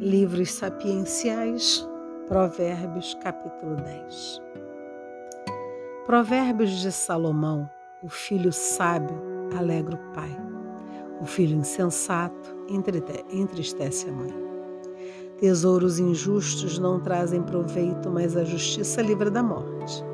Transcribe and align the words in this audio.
Livros 0.00 0.52
sapienciais, 0.52 1.84
Provérbios, 2.28 3.14
capítulo 3.14 3.74
10. 3.74 4.40
Provérbios 6.06 6.70
de 6.70 6.92
Salomão: 6.92 7.68
O 8.00 8.08
filho 8.08 8.52
sábio 8.52 9.20
alegra 9.58 9.96
o 9.96 10.14
pai, 10.14 10.30
o 11.20 11.26
filho 11.26 11.56
insensato 11.56 12.56
entristece 13.32 14.08
a 14.08 14.12
mãe. 14.12 14.32
Tesouros 15.40 15.98
injustos 15.98 16.78
não 16.78 17.00
trazem 17.00 17.42
proveito, 17.42 18.08
mas 18.08 18.36
a 18.36 18.44
justiça 18.44 19.02
livra 19.02 19.32
da 19.32 19.42
morte. 19.42 20.07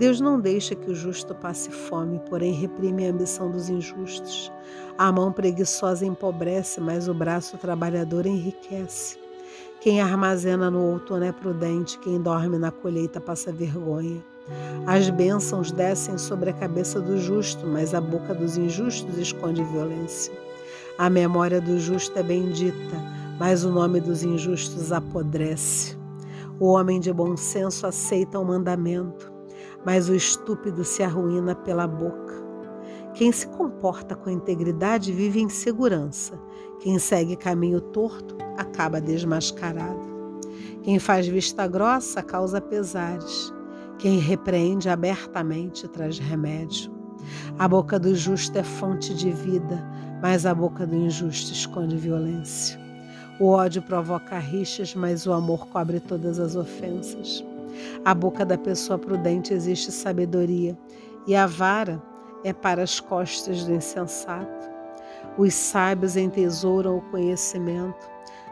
Deus 0.00 0.18
não 0.18 0.40
deixa 0.40 0.74
que 0.74 0.90
o 0.90 0.94
justo 0.94 1.34
passe 1.34 1.70
fome, 1.70 2.18
porém 2.20 2.54
reprime 2.54 3.06
a 3.06 3.10
ambição 3.10 3.50
dos 3.50 3.68
injustos. 3.68 4.50
A 4.96 5.12
mão 5.12 5.30
preguiçosa 5.30 6.06
empobrece, 6.06 6.80
mas 6.80 7.06
o 7.06 7.12
braço 7.12 7.58
trabalhador 7.58 8.24
enriquece. 8.24 9.18
Quem 9.78 10.00
armazena 10.00 10.70
no 10.70 10.92
outono 10.92 11.26
é 11.26 11.32
prudente, 11.32 11.98
quem 11.98 12.18
dorme 12.18 12.56
na 12.56 12.70
colheita 12.70 13.20
passa 13.20 13.52
vergonha. 13.52 14.24
As 14.86 15.10
bênçãos 15.10 15.70
descem 15.70 16.16
sobre 16.16 16.48
a 16.48 16.54
cabeça 16.54 16.98
do 16.98 17.18
justo, 17.18 17.66
mas 17.66 17.92
a 17.92 18.00
boca 18.00 18.32
dos 18.32 18.56
injustos 18.56 19.18
esconde 19.18 19.62
violência. 19.64 20.32
A 20.96 21.10
memória 21.10 21.60
do 21.60 21.78
justo 21.78 22.18
é 22.18 22.22
bendita, 22.22 22.96
mas 23.38 23.66
o 23.66 23.70
nome 23.70 24.00
dos 24.00 24.22
injustos 24.22 24.92
apodrece. 24.92 25.94
O 26.58 26.68
homem 26.68 26.98
de 26.98 27.12
bom 27.12 27.36
senso 27.36 27.86
aceita 27.86 28.38
o 28.38 28.46
mandamento 28.46 29.29
mas 29.84 30.08
o 30.08 30.14
estúpido 30.14 30.84
se 30.84 31.02
arruína 31.02 31.54
pela 31.54 31.86
boca. 31.86 32.34
Quem 33.14 33.32
se 33.32 33.46
comporta 33.48 34.14
com 34.14 34.30
integridade 34.30 35.12
vive 35.12 35.40
em 35.40 35.48
segurança. 35.48 36.40
Quem 36.80 36.98
segue 36.98 37.36
caminho 37.36 37.80
torto 37.80 38.36
acaba 38.56 39.00
desmascarado. 39.00 40.10
Quem 40.82 40.98
faz 40.98 41.26
vista 41.26 41.66
grossa 41.66 42.22
causa 42.22 42.60
pesares. 42.60 43.52
Quem 43.98 44.18
repreende 44.18 44.88
abertamente 44.88 45.86
traz 45.88 46.18
remédio. 46.18 46.90
A 47.58 47.68
boca 47.68 47.98
do 47.98 48.14
justo 48.14 48.56
é 48.56 48.62
fonte 48.62 49.14
de 49.14 49.30
vida, 49.30 49.84
mas 50.22 50.46
a 50.46 50.54
boca 50.54 50.86
do 50.86 50.96
injusto 50.96 51.52
esconde 51.52 51.96
violência. 51.96 52.80
O 53.38 53.48
ódio 53.48 53.82
provoca 53.82 54.38
rixas, 54.38 54.94
mas 54.94 55.26
o 55.26 55.32
amor 55.32 55.66
cobre 55.68 56.00
todas 56.00 56.38
as 56.38 56.56
ofensas. 56.56 57.44
A 58.04 58.14
boca 58.14 58.44
da 58.44 58.56
pessoa 58.56 58.98
prudente 58.98 59.52
existe 59.52 59.92
sabedoria, 59.92 60.76
e 61.26 61.34
a 61.36 61.46
vara 61.46 62.02
é 62.44 62.52
para 62.52 62.82
as 62.82 63.00
costas 63.00 63.64
do 63.64 63.74
insensato. 63.74 64.70
Os 65.36 65.54
sábios 65.54 66.16
entesouram 66.16 66.98
o 66.98 67.10
conhecimento, 67.10 68.08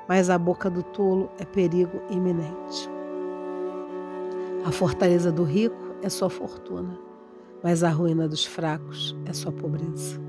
mas 0.09 0.31
a 0.31 0.39
boca 0.39 0.71
do 0.71 0.83
tolo 0.83 1.31
é 1.39 1.45
perigo 1.45 2.01
iminente. 2.11 2.89
A 4.65 4.73
fortaleza 4.73 5.33
do 5.33 5.45
rico 5.45 5.95
é 6.03 6.09
sua 6.09 6.29
fortuna, 6.29 6.99
mas 7.62 7.83
a 7.83 7.91
ruína 7.91 8.29
dos 8.29 8.45
fracos 8.45 9.17
é 9.25 9.33
sua 9.33 9.53
pobreza. 9.53 10.21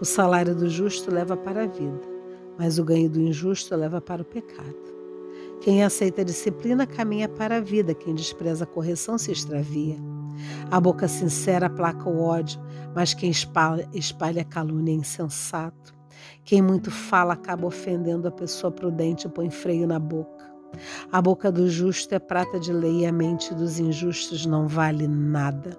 O 0.00 0.04
salário 0.04 0.54
do 0.54 0.68
justo 0.68 1.10
leva 1.10 1.36
para 1.36 1.64
a 1.64 1.66
vida, 1.66 2.00
mas 2.58 2.78
o 2.78 2.84
ganho 2.84 3.08
do 3.08 3.20
injusto 3.20 3.74
leva 3.76 4.00
para 4.00 4.22
o 4.22 4.24
pecado. 4.24 4.99
Quem 5.60 5.84
aceita 5.84 6.22
a 6.22 6.24
disciplina 6.24 6.86
caminha 6.86 7.28
para 7.28 7.56
a 7.56 7.60
vida, 7.60 7.94
quem 7.94 8.14
despreza 8.14 8.64
a 8.64 8.66
correção 8.66 9.18
se 9.18 9.30
extravia. 9.30 9.96
A 10.70 10.80
boca 10.80 11.06
sincera 11.06 11.66
aplaca 11.66 12.08
o 12.08 12.22
ódio, 12.22 12.60
mas 12.94 13.12
quem 13.12 13.30
espalha, 13.30 13.88
espalha 13.92 14.44
calúnia 14.44 14.92
é 14.92 14.96
insensato. 14.96 15.94
Quem 16.44 16.62
muito 16.62 16.90
fala 16.90 17.34
acaba 17.34 17.66
ofendendo 17.66 18.26
a 18.26 18.32
pessoa 18.32 18.70
prudente 18.70 19.26
e 19.26 19.30
põe 19.30 19.50
freio 19.50 19.86
na 19.86 19.98
boca. 19.98 20.50
A 21.12 21.20
boca 21.20 21.50
do 21.50 21.68
justo 21.68 22.14
é 22.14 22.18
prata 22.18 22.58
de 22.58 22.72
lei 22.72 23.00
e 23.00 23.06
a 23.06 23.12
mente 23.12 23.54
dos 23.54 23.78
injustos 23.78 24.46
não 24.46 24.66
vale 24.66 25.06
nada. 25.06 25.76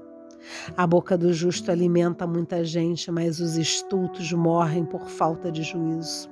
A 0.75 0.85
boca 0.85 1.17
do 1.17 1.33
justo 1.33 1.71
alimenta 1.71 2.27
muita 2.27 2.63
gente, 2.63 3.11
mas 3.11 3.39
os 3.39 3.57
estultos 3.57 4.31
morrem 4.33 4.85
por 4.85 5.07
falta 5.07 5.51
de 5.51 5.63
juízo. 5.63 6.29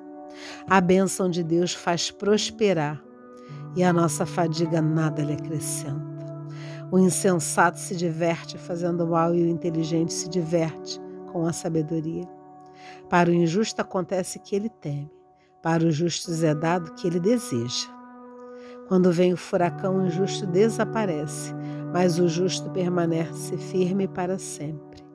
A 0.68 0.82
bênção 0.82 1.30
de 1.30 1.44
Deus 1.44 1.74
faz 1.74 2.12
prosperar, 2.12 3.02
e 3.76 3.84
a 3.84 3.94
nossa 3.94 4.26
fadiga 4.26 4.82
nada 4.82 5.24
lhe 5.24 5.34
acrescenta. 5.34 6.10
O 6.92 6.98
insensato 6.98 7.80
se 7.80 7.96
diverte 7.96 8.58
fazendo 8.58 9.06
mal 9.06 9.36
e 9.36 9.44
o 9.44 9.48
inteligente 9.48 10.12
se 10.12 10.28
diverte 10.28 11.00
com 11.32 11.46
a 11.46 11.54
sabedoria. 11.54 12.28
Para 13.10 13.30
o 13.30 13.34
injusto 13.34 13.82
acontece 13.82 14.40
que 14.40 14.56
ele 14.56 14.70
teme, 14.70 15.12
para 15.62 15.84
o 15.84 15.92
justo 15.92 16.32
é 16.44 16.56
dado 16.56 16.94
que 16.94 17.06
ele 17.08 17.20
deseja. 17.20 17.88
Quando 18.88 19.12
vem 19.12 19.34
o 19.34 19.38
furacão, 19.38 20.00
o 20.00 20.08
injusto 20.08 20.48
desaparece, 20.48 21.54
mas 21.94 22.18
o 22.18 22.28
justo 22.28 22.72
permanece 22.72 23.56
firme 23.56 24.08
para 24.08 24.40
sempre. 24.40 25.08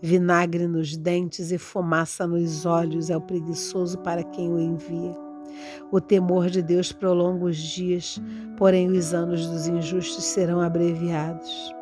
Vinagre 0.00 0.66
nos 0.66 0.96
dentes 0.96 1.52
e 1.52 1.58
fumaça 1.58 2.26
nos 2.26 2.66
olhos 2.66 3.10
é 3.10 3.16
o 3.16 3.20
preguiçoso 3.20 3.98
para 3.98 4.24
quem 4.24 4.52
o 4.52 4.58
envia. 4.58 5.31
O 5.90 6.00
temor 6.00 6.48
de 6.48 6.62
Deus 6.62 6.92
prolonga 6.92 7.44
os 7.44 7.56
dias, 7.56 8.20
porém 8.56 8.88
os 8.90 9.12
anos 9.12 9.46
dos 9.46 9.66
injustos 9.66 10.24
serão 10.24 10.60
abreviados. 10.60 11.74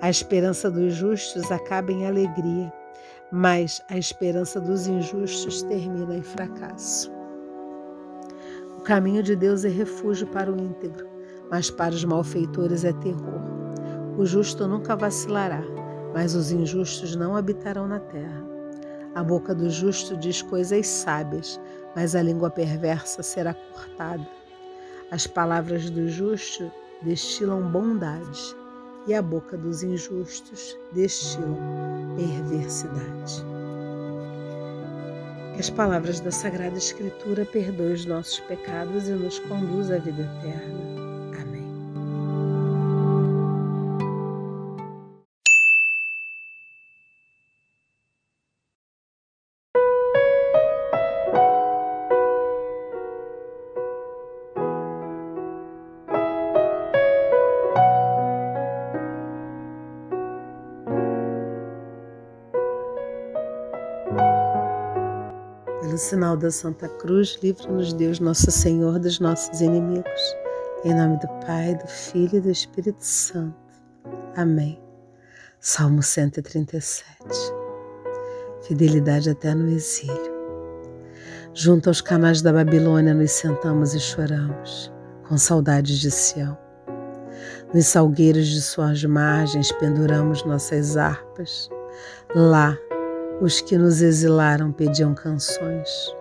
A 0.00 0.10
esperança 0.10 0.70
dos 0.70 0.94
justos 0.94 1.50
acaba 1.50 1.90
em 1.90 2.06
alegria, 2.06 2.72
mas 3.30 3.82
a 3.88 3.96
esperança 3.96 4.60
dos 4.60 4.86
injustos 4.86 5.62
termina 5.62 6.16
em 6.16 6.22
fracasso. 6.22 7.10
O 8.78 8.80
caminho 8.82 9.22
de 9.22 9.34
Deus 9.34 9.64
é 9.64 9.68
refúgio 9.68 10.26
para 10.26 10.52
o 10.52 10.60
íntegro, 10.60 11.08
mas 11.50 11.70
para 11.70 11.94
os 11.94 12.04
malfeitores 12.04 12.84
é 12.84 12.92
terror. 12.92 13.40
O 14.18 14.24
justo 14.26 14.68
nunca 14.68 14.94
vacilará, 14.94 15.62
mas 16.12 16.34
os 16.34 16.52
injustos 16.52 17.16
não 17.16 17.34
habitarão 17.36 17.88
na 17.88 17.98
terra. 17.98 18.44
A 19.14 19.22
boca 19.22 19.54
do 19.54 19.70
justo 19.70 20.16
diz 20.16 20.42
coisas 20.42 20.86
sábias, 20.86 21.60
mas 21.94 22.14
a 22.14 22.22
língua 22.22 22.50
perversa 22.50 23.22
será 23.22 23.54
cortada. 23.54 24.26
As 25.10 25.26
palavras 25.26 25.90
do 25.90 26.08
justo 26.08 26.70
destilam 27.02 27.70
bondade, 27.70 28.56
e 29.06 29.14
a 29.14 29.20
boca 29.20 29.56
dos 29.56 29.82
injustos 29.82 30.76
destila 30.92 31.58
perversidade. 32.16 33.44
Que 35.54 35.60
as 35.60 35.70
palavras 35.70 36.20
da 36.20 36.30
Sagrada 36.30 36.76
Escritura 36.76 37.44
perdoem 37.44 37.92
os 37.92 38.06
nossos 38.06 38.40
pecados 38.40 39.08
e 39.08 39.12
nos 39.12 39.38
conduz 39.40 39.90
à 39.90 39.98
vida 39.98 40.22
eterna. 40.22 41.03
Pelo 65.94 66.02
sinal 66.02 66.36
da 66.36 66.50
Santa 66.50 66.88
Cruz, 66.88 67.38
livra-nos 67.40 67.92
Deus, 67.92 68.18
nosso 68.18 68.50
Senhor, 68.50 68.98
dos 68.98 69.20
nossos 69.20 69.60
inimigos. 69.60 70.36
Em 70.84 70.92
nome 70.92 71.20
do 71.20 71.28
Pai, 71.46 71.76
do 71.76 71.86
Filho 71.86 72.38
e 72.38 72.40
do 72.40 72.50
Espírito 72.50 72.98
Santo. 72.98 73.54
Amém. 74.34 74.82
Salmo 75.60 76.02
137. 76.02 77.04
Fidelidade 78.62 79.30
até 79.30 79.54
no 79.54 79.68
exílio. 79.68 80.34
Junto 81.52 81.90
aos 81.90 82.00
canais 82.00 82.42
da 82.42 82.52
Babilônia 82.52 83.14
nos 83.14 83.30
sentamos 83.30 83.94
e 83.94 84.00
choramos, 84.00 84.92
com 85.28 85.38
saudades 85.38 86.00
de 86.00 86.10
Sião. 86.10 86.58
Nos 87.72 87.86
salgueiros 87.86 88.48
de 88.48 88.62
suas 88.62 89.04
margens 89.04 89.70
penduramos 89.70 90.44
nossas 90.44 90.96
harpas. 90.96 91.70
Lá 92.34 92.76
os 93.40 93.60
que 93.60 93.76
nos 93.76 94.00
exilaram 94.02 94.72
pediam 94.72 95.14
canções. 95.14 96.14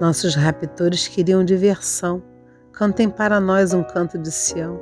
Nossos 0.00 0.34
raptores 0.34 1.08
queriam 1.08 1.44
diversão. 1.44 2.22
Cantem 2.72 3.08
para 3.08 3.40
nós 3.40 3.72
um 3.72 3.82
canto 3.82 4.18
de 4.18 4.30
Sião. 4.30 4.80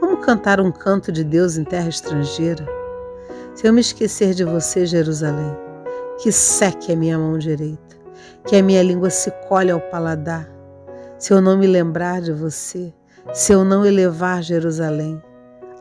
Como 0.00 0.16
cantar 0.18 0.60
um 0.60 0.72
canto 0.72 1.12
de 1.12 1.22
Deus 1.22 1.56
em 1.56 1.64
terra 1.64 1.88
estrangeira? 1.88 2.66
Se 3.54 3.66
eu 3.66 3.72
me 3.72 3.80
esquecer 3.80 4.34
de 4.34 4.44
você, 4.44 4.86
Jerusalém, 4.86 5.56
que 6.18 6.32
seque 6.32 6.92
a 6.92 6.96
minha 6.96 7.18
mão 7.18 7.38
direita, 7.38 7.96
que 8.46 8.56
a 8.56 8.62
minha 8.62 8.82
língua 8.82 9.10
se 9.10 9.30
colhe 9.48 9.70
ao 9.70 9.80
paladar. 9.80 10.48
Se 11.18 11.32
eu 11.32 11.40
não 11.40 11.58
me 11.58 11.66
lembrar 11.66 12.20
de 12.20 12.32
você, 12.32 12.92
se 13.32 13.52
eu 13.52 13.64
não 13.64 13.84
elevar 13.84 14.42
Jerusalém 14.42 15.22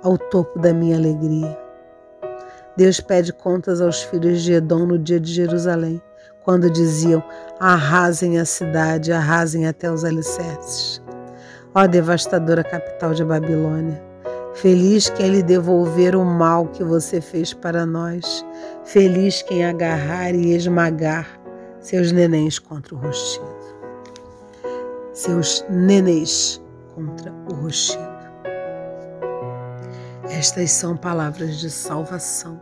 ao 0.03 0.17
topo 0.17 0.59
da 0.59 0.73
minha 0.73 0.97
alegria. 0.97 1.57
Deus 2.77 2.99
pede 2.99 3.33
contas 3.33 3.81
aos 3.81 4.01
filhos 4.03 4.41
de 4.41 4.53
Edom 4.53 4.85
no 4.85 4.97
dia 4.97 5.19
de 5.19 5.33
Jerusalém, 5.33 6.01
quando 6.43 6.69
diziam: 6.69 7.23
arrasem 7.59 8.39
a 8.39 8.45
cidade, 8.45 9.11
arrasem 9.11 9.67
até 9.67 9.91
os 9.91 10.05
alicerces. 10.05 11.01
Ó 11.73 11.85
devastadora 11.87 12.63
capital 12.63 13.13
de 13.13 13.23
Babilônia, 13.23 14.01
feliz 14.53 15.09
quem 15.09 15.29
lhe 15.29 15.43
devolver 15.43 16.15
o 16.15 16.25
mal 16.25 16.67
que 16.67 16.83
você 16.83 17.21
fez 17.21 17.53
para 17.53 17.85
nós, 17.85 18.45
feliz 18.83 19.41
quem 19.41 19.65
agarrar 19.65 20.33
e 20.33 20.53
esmagar 20.53 21.39
seus 21.79 22.11
nenéns 22.11 22.59
contra 22.59 22.95
o 22.95 22.97
rochedo. 22.97 23.61
Seus 25.13 25.65
nenéns 25.69 26.61
contra 26.95 27.33
o 27.49 27.53
rochedo. 27.53 28.20
Estas 30.31 30.71
são 30.71 30.95
palavras 30.95 31.59
de 31.59 31.69
salvação. 31.69 32.59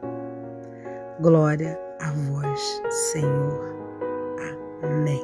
Glória 1.21 1.79
a 2.01 2.11
vós, 2.11 2.81
Senhor. 3.11 3.75
Amém. 4.83 5.23